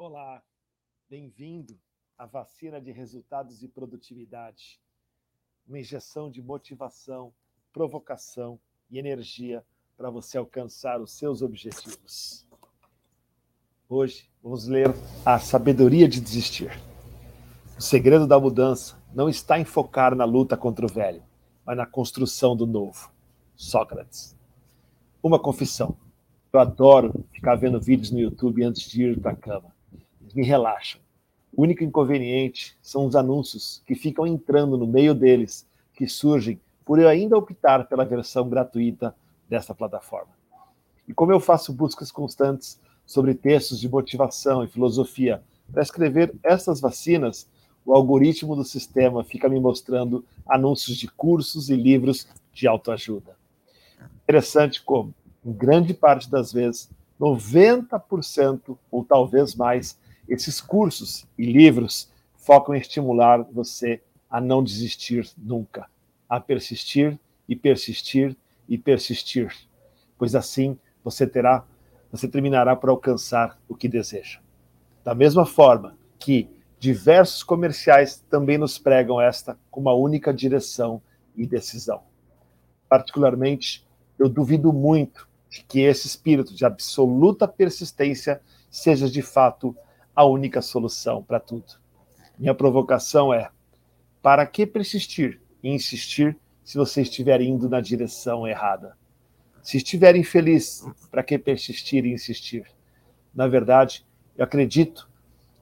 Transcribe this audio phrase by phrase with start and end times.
[0.00, 0.40] Olá,
[1.10, 1.76] bem-vindo
[2.16, 4.80] à vacina de resultados e produtividade.
[5.66, 7.34] Uma injeção de motivação,
[7.72, 9.66] provocação e energia
[9.96, 12.46] para você alcançar os seus objetivos.
[13.88, 14.86] Hoje vamos ler
[15.26, 16.80] A Sabedoria de Desistir.
[17.76, 21.24] O segredo da mudança não está em focar na luta contra o velho,
[21.66, 23.12] mas na construção do novo.
[23.56, 24.38] Sócrates.
[25.20, 25.98] Uma confissão.
[26.52, 29.76] Eu adoro ficar vendo vídeos no YouTube antes de ir para a cama.
[30.38, 31.00] Me relaxam.
[31.52, 37.00] O único inconveniente são os anúncios que ficam entrando no meio deles, que surgem por
[37.00, 39.12] eu ainda optar pela versão gratuita
[39.48, 40.30] dessa plataforma.
[41.08, 46.80] E como eu faço buscas constantes sobre textos de motivação e filosofia para escrever essas
[46.80, 47.48] vacinas,
[47.84, 53.36] o algoritmo do sistema fica me mostrando anúncios de cursos e livros de autoajuda.
[54.22, 55.12] Interessante como,
[55.44, 56.88] em grande parte das vezes,
[57.20, 59.98] 90% ou talvez mais,
[60.28, 65.88] esses cursos e livros focam em estimular você a não desistir nunca,
[66.28, 68.36] a persistir e persistir
[68.68, 69.54] e persistir,
[70.18, 71.64] pois assim você terá,
[72.12, 74.40] você terminará por alcançar o que deseja.
[75.02, 76.48] Da mesma forma que
[76.78, 81.00] diversos comerciais também nos pregam esta com uma única direção
[81.34, 82.02] e decisão.
[82.88, 83.86] Particularmente,
[84.18, 89.74] eu duvido muito de que esse espírito de absoluta persistência seja de fato
[90.18, 91.74] a única solução para tudo.
[92.36, 93.52] Minha provocação é:
[94.20, 98.98] para que persistir e insistir se você estiver indo na direção errada?
[99.62, 102.66] Se estiver infeliz, para que persistir e insistir?
[103.32, 104.04] Na verdade,
[104.36, 105.08] eu acredito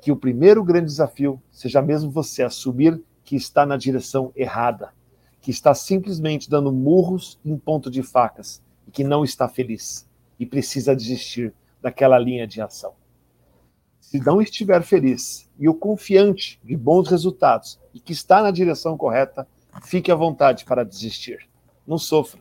[0.00, 4.94] que o primeiro grande desafio seja mesmo você assumir que está na direção errada,
[5.42, 10.08] que está simplesmente dando murros em ponto de facas e que não está feliz
[10.40, 12.97] e precisa desistir daquela linha de ação
[14.08, 18.96] se não estiver feliz e o confiante de bons resultados e que está na direção
[18.96, 19.46] correta,
[19.82, 21.46] fique à vontade para desistir.
[21.86, 22.40] Não sofra.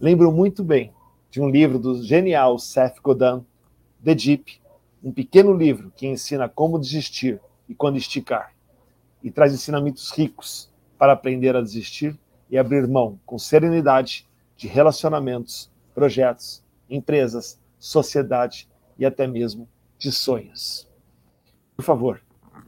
[0.00, 0.90] Lembro muito bem
[1.30, 3.44] de um livro do genial Seth Godin,
[4.02, 4.58] The Deep,
[5.04, 7.38] um pequeno livro que ensina como desistir
[7.68, 8.54] e quando esticar,
[9.22, 12.18] e traz ensinamentos ricos para aprender a desistir
[12.48, 18.66] e abrir mão com serenidade de relacionamentos, projetos, empresas, sociedade
[18.98, 19.68] e até mesmo
[20.00, 20.88] de sonhos.
[21.76, 22.22] Por favor,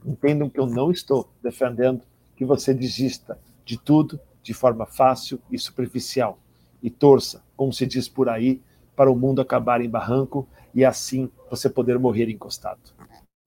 [0.05, 2.03] entendam que eu não estou defendendo
[2.35, 6.37] que você desista de tudo de forma fácil e superficial
[6.81, 8.61] e torça, como se diz por aí,
[8.95, 12.93] para o mundo acabar em barranco e assim você poder morrer encostado.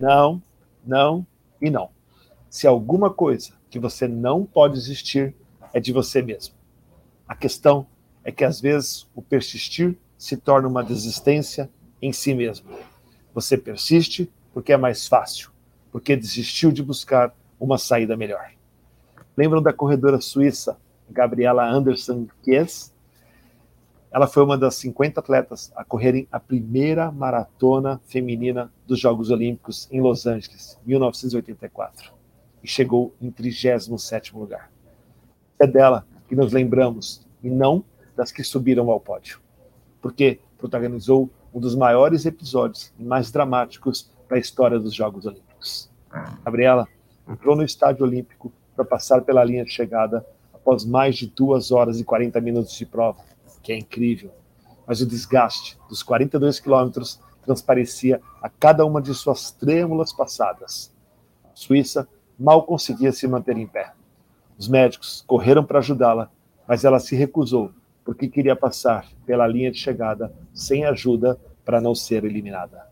[0.01, 0.43] Não,
[0.85, 1.25] não
[1.63, 1.91] e não.
[2.51, 5.35] Se alguma coisa que você não pode desistir
[5.73, 6.57] é de você mesmo.
[7.29, 7.87] A questão
[8.25, 11.71] é que às vezes o persistir se torna uma desistência
[12.03, 12.69] em si mesmo.
[13.37, 15.51] Você persiste porque é mais fácil,
[15.93, 18.51] porque desistiu de buscar uma saída melhor.
[19.37, 20.79] Lembram da corredora suíça
[21.11, 22.95] Gabriela Anderson Kies?
[24.11, 29.87] Ela foi uma das 50 atletas a correrem a primeira maratona feminina dos Jogos Olímpicos
[29.93, 32.15] em Los Angeles, 1984,
[32.63, 34.73] e chegou em 37º lugar.
[35.59, 37.85] É dela que nos lembramos e não
[38.17, 39.41] das que subiram ao pódio,
[40.01, 45.89] porque protagonizou um dos maiores episódios e mais dramáticos da história dos Jogos Olímpicos.
[46.44, 46.87] Gabriela
[47.27, 50.22] entrou no estádio olímpico para passar pela linha de chegada
[50.53, 53.25] após mais de duas horas e 40 minutos de prova,
[53.62, 54.31] que é incrível.
[54.87, 60.93] Mas o desgaste dos 42 quilômetros transparecia a cada uma de suas trêmulas passadas.
[61.43, 62.06] A Suíça
[62.39, 63.95] mal conseguia se manter em pé.
[64.59, 66.31] Os médicos correram para ajudá-la,
[66.69, 67.72] mas ela se recusou
[68.06, 72.87] porque queria passar pela linha de chegada sem ajuda para não ser eliminada.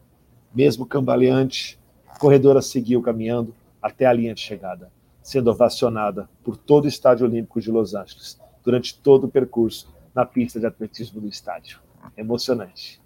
[0.52, 4.90] Mesmo cambaleante, a corredora seguiu caminhando até a linha de chegada,
[5.22, 10.26] sendo ovacionada por todo o Estádio Olímpico de Los Angeles durante todo o percurso na
[10.26, 11.78] pista de atletismo do estádio.
[12.16, 13.00] Emocionante.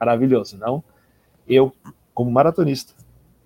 [0.00, 0.82] Maravilhoso, não?
[1.46, 1.72] Eu,
[2.12, 2.92] como maratonista,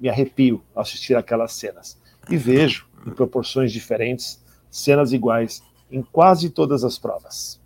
[0.01, 2.01] me arrepio ao assistir aquelas cenas
[2.31, 7.61] e vejo, em proporções diferentes, cenas iguais em quase todas as provas.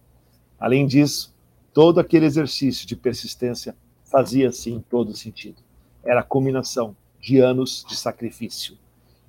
[0.60, 1.34] Além disso,
[1.72, 3.74] todo aquele exercício de persistência
[4.04, 5.62] fazia sim todo sentido.
[6.04, 8.76] Era a combinação de anos de sacrifício.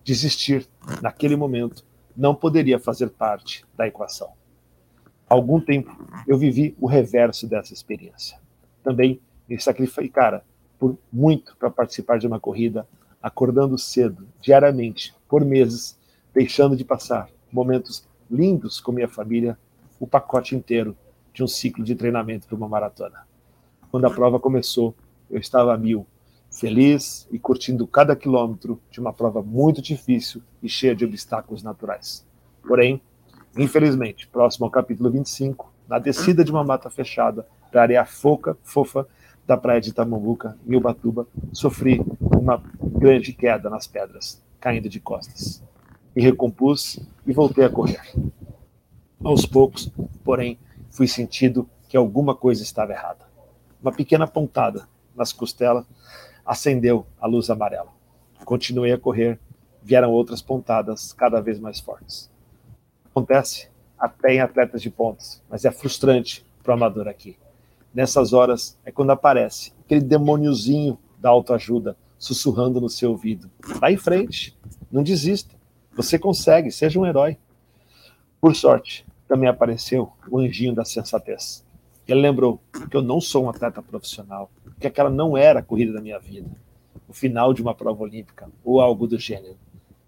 [0.03, 0.67] Desistir,
[1.01, 1.85] naquele momento,
[2.17, 4.29] não poderia fazer parte da equação.
[5.29, 5.95] Algum tempo
[6.27, 8.37] eu vivi o reverso dessa experiência.
[8.83, 10.43] Também me sacrificara
[10.77, 12.85] por muito para participar de uma corrida,
[13.21, 15.97] acordando cedo, diariamente, por meses,
[16.33, 19.57] deixando de passar momentos lindos com minha família,
[19.99, 20.97] o pacote inteiro
[21.33, 23.25] de um ciclo de treinamento para uma maratona.
[23.89, 24.95] Quando a prova começou,
[25.29, 26.05] eu estava a mil
[26.51, 32.25] feliz e curtindo cada quilômetro de uma prova muito difícil e cheia de obstáculos naturais.
[32.67, 33.01] Porém,
[33.57, 38.57] infelizmente, próximo ao capítulo 25, na descida de uma mata fechada para a areia foca,
[38.63, 39.07] fofa
[39.47, 45.63] da praia de Tamambuca, em Ubatuba, sofri uma grande queda nas pedras, caindo de costas.
[46.15, 48.01] Me recompus e voltei a correr.
[49.23, 49.89] Aos poucos,
[50.23, 50.59] porém,
[50.91, 53.25] fui sentindo que alguma coisa estava errada.
[53.81, 55.85] Uma pequena pontada nas costelas
[56.45, 57.89] acendeu a luz amarela.
[58.45, 59.39] Continuei a correr,
[59.81, 62.29] vieram outras pontadas cada vez mais fortes.
[63.05, 67.37] Acontece até em atletas de pontos, mas é frustrante para o amador aqui.
[67.93, 73.49] Nessas horas é quando aparece aquele demôniozinho da autoajuda sussurrando no seu ouvido.
[73.79, 74.57] Vá em frente,
[74.91, 75.55] não desista.
[75.93, 77.37] Você consegue, seja um herói.
[78.39, 81.65] Por sorte, também apareceu o anjinho da sensatez.
[82.05, 85.93] Ele lembrou que eu não sou um atleta profissional, que aquela não era a corrida
[85.93, 86.49] da minha vida,
[87.07, 89.55] o final de uma prova olímpica ou algo do gênero.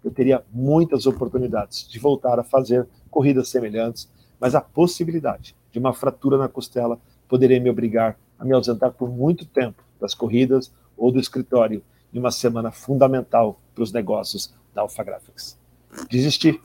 [0.04, 5.94] Eu teria muitas oportunidades de voltar a fazer corridas semelhantes, mas a possibilidade de uma
[5.94, 11.10] fratura na costela poderia me obrigar a me ausentar por muito tempo das corridas ou
[11.10, 11.82] do escritório
[12.12, 15.58] em uma semana fundamental para os negócios da Alpha Graphics.
[16.10, 16.60] Desisti,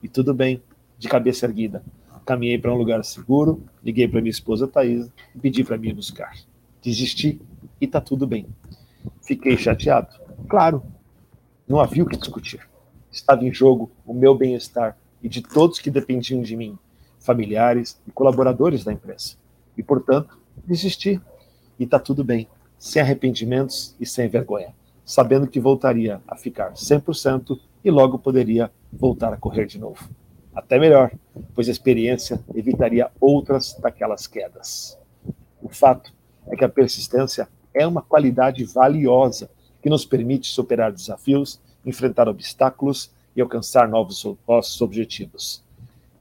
[0.00, 0.62] e tudo bem,
[0.96, 1.82] de cabeça erguida
[2.24, 6.32] caminhei para um lugar seguro, liguei para minha esposa Thaís e pedi para me buscar.
[6.82, 7.40] Desisti
[7.80, 8.46] e tá tudo bem.
[9.22, 10.08] Fiquei chateado?
[10.48, 10.82] Claro.
[11.68, 12.60] Não havia o que discutir.
[13.10, 16.78] Estava em jogo o meu bem-estar e de todos que dependiam de mim,
[17.18, 19.36] familiares e colaboradores da empresa.
[19.76, 21.20] E, portanto, desisti.
[21.78, 22.46] E tá tudo bem,
[22.78, 24.74] sem arrependimentos e sem vergonha,
[25.04, 30.08] sabendo que voltaria a ficar 100% e logo poderia voltar a correr de novo
[30.54, 31.10] até melhor,
[31.54, 34.98] pois a experiência evitaria outras daquelas quedas.
[35.62, 36.12] O fato
[36.46, 39.50] é que a persistência é uma qualidade valiosa
[39.82, 45.62] que nos permite superar desafios, enfrentar obstáculos e alcançar novos nossos objetivos.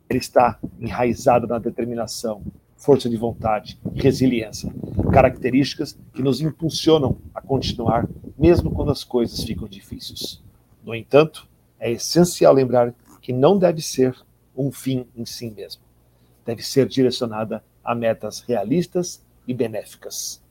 [0.09, 2.41] Ele está enraizado na determinação,
[2.75, 4.73] força de vontade e resiliência,
[5.11, 8.07] características que nos impulsionam a continuar
[8.37, 10.41] mesmo quando as coisas ficam difíceis.
[10.83, 11.47] No entanto,
[11.79, 14.13] é essencial lembrar que não deve ser
[14.55, 15.81] um fim em si mesmo.
[16.45, 20.43] Deve ser direcionada a metas realistas e benéficas.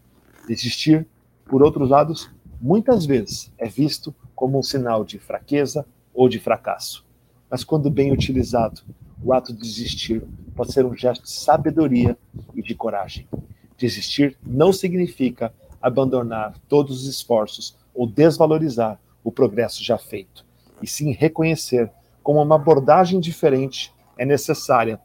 [0.48, 1.06] Desistir,
[1.44, 2.30] por outros lados,
[2.60, 7.04] muitas vezes é visto como um sinal de fraqueza ou de fracasso.
[7.50, 8.80] Mas quando bem utilizado,
[9.22, 10.24] o ato de desistir
[10.56, 12.16] pode ser um gesto de sabedoria
[12.54, 13.28] e de coragem.
[13.76, 20.44] Desistir não significa abandonar todos os esforços ou desvalorizar o progresso já feito,
[20.80, 21.92] e sim reconhecer
[22.22, 25.00] como uma abordagem diferente é necessária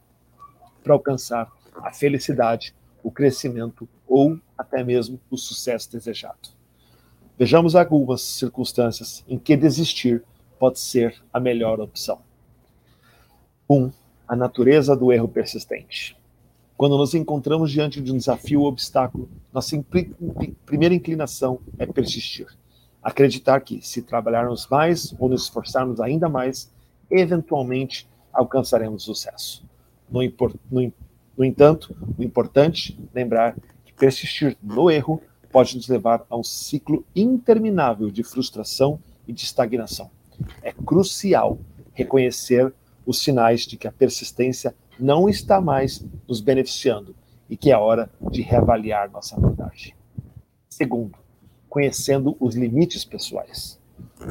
[0.83, 6.49] para alcançar a felicidade, o crescimento ou até mesmo o sucesso desejado.
[7.37, 10.23] Vejamos algumas circunstâncias em que desistir
[10.57, 12.19] pode ser a melhor opção.
[13.69, 13.75] 1.
[13.75, 13.91] Um,
[14.27, 16.17] a natureza do erro persistente.
[16.75, 19.75] Quando nos encontramos diante de um desafio ou obstáculo, nossa
[20.65, 22.47] primeira inclinação é persistir.
[23.01, 26.71] Acreditar que, se trabalharmos mais ou nos esforçarmos ainda mais,
[27.09, 29.65] eventualmente alcançaremos sucesso.
[30.09, 30.21] No,
[30.71, 30.93] no,
[31.37, 33.55] no entanto, o importante é lembrar
[33.85, 35.21] que persistir no erro
[35.51, 40.09] pode nos levar a um ciclo interminável de frustração e de estagnação.
[40.61, 41.57] É crucial
[41.93, 42.73] reconhecer
[43.05, 47.15] os sinais de que a persistência não está mais nos beneficiando
[47.49, 49.95] e que é hora de reavaliar nossa abordagem.
[50.69, 51.17] Segundo,
[51.69, 53.76] conhecendo os limites pessoais.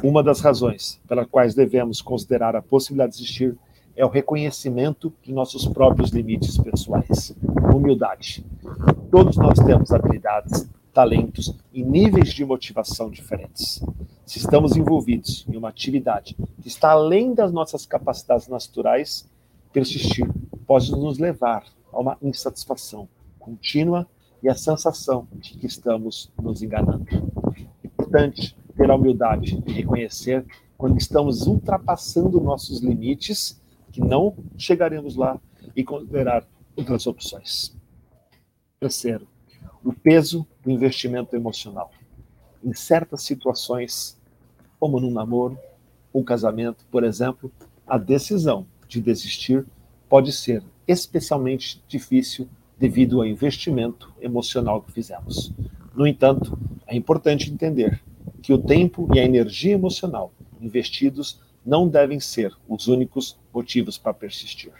[0.02, 3.56] Uma das razões pelas quais devemos considerar a possibilidade de existir
[3.94, 7.35] é o reconhecimento de nossos próprios limites pessoais.
[7.75, 8.44] Humildade.
[9.11, 13.82] Todos nós temos habilidades, talentos e níveis de motivação diferentes.
[14.26, 19.28] Se estamos envolvidos em uma atividade que está além das nossas capacidades naturais,
[19.73, 20.28] persistir
[20.66, 23.08] pode nos levar a uma insatisfação
[23.38, 24.06] contínua
[24.42, 27.06] e a sensação de que estamos nos enganando.
[27.54, 30.45] É importante ter a humildade de reconhecer
[30.76, 35.40] quando estamos ultrapassando nossos limites, que não chegaremos lá,
[35.75, 37.76] e considerar outras opções.
[38.78, 39.26] Terceiro,
[39.85, 41.90] o peso do investimento emocional.
[42.62, 44.21] Em certas situações,
[44.78, 45.59] como num namoro,
[46.14, 47.50] um casamento, por exemplo,
[47.87, 49.64] a decisão de desistir
[50.09, 55.52] pode ser especialmente difícil devido ao investimento emocional que fizemos.
[55.95, 58.02] No entanto, é importante entender
[58.47, 64.15] que o tempo e a energia emocional investidos não devem ser os únicos motivos para
[64.15, 64.73] persistir.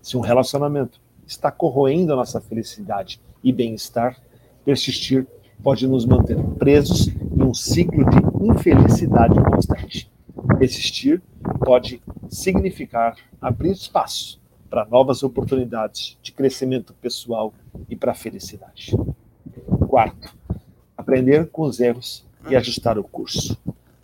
[0.00, 4.18] Se um relacionamento está corroendo a nossa felicidade e bem-estar,
[4.64, 5.26] persistir
[5.62, 10.10] pode nos manter presos em um ciclo de infelicidade constante.
[10.58, 11.20] Persistir
[11.62, 12.00] pode
[12.30, 17.52] significar abrir espaço para novas oportunidades de crescimento pessoal
[17.86, 18.96] e para a felicidade.
[19.86, 20.34] Quarto,
[20.96, 23.58] aprender com os erros e ajustar o curso.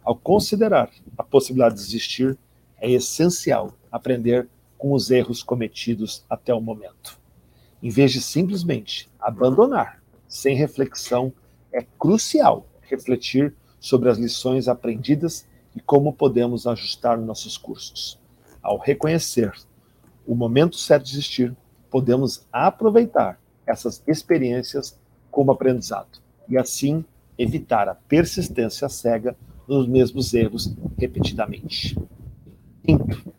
[0.04, 2.38] Ao considerar a possibilidade de desistir,
[2.78, 7.18] é essencial aprender com os erros cometidos até o momento.
[7.82, 11.32] Em vez de simplesmente abandonar sem reflexão,
[11.72, 18.18] é crucial refletir sobre as lições aprendidas e como podemos ajustar nossos cursos.
[18.62, 19.52] Ao reconhecer
[20.26, 21.56] o momento certo de desistir,
[21.90, 24.98] podemos aproveitar essas experiências
[25.30, 27.04] como aprendizado e assim
[27.38, 31.96] evitar a persistência cega nos mesmos erros repetidamente.
[32.82, 33.32] Quinto,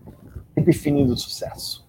[0.56, 1.88] redefinindo o sucesso.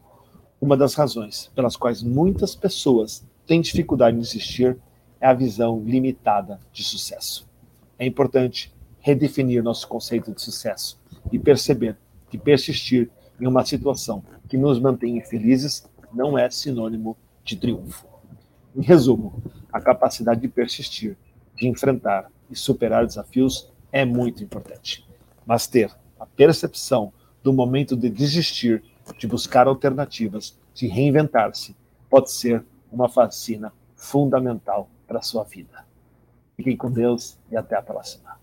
[0.60, 4.76] Uma das razões pelas quais muitas pessoas têm dificuldade em desistir
[5.20, 7.48] é a visão limitada de sucesso.
[7.98, 11.00] É importante redefinir nosso conceito de sucesso
[11.32, 11.96] e perceber
[12.30, 13.10] que persistir
[13.40, 18.06] em uma situação que nos mantém felizes não é sinônimo de triunfo.
[18.76, 21.16] Em resumo, a capacidade de persistir,
[21.58, 25.06] de enfrentar e superar desafios é muito importante.
[25.44, 27.12] Mas ter a percepção
[27.42, 28.82] do momento de desistir,
[29.18, 31.76] de buscar alternativas, de reinventar-se,
[32.08, 35.84] pode ser uma vacina fundamental para a sua vida.
[36.56, 38.36] Fiquem com Deus e até a próxima.